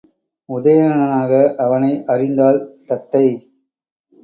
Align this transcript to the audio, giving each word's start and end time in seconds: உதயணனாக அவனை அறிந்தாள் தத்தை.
உதயணனாக 0.49 1.31
அவனை 1.57 1.91
அறிந்தாள் 2.05 2.59
தத்தை. 2.85 3.25